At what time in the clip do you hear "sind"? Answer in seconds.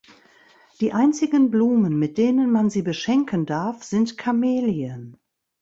3.83-4.17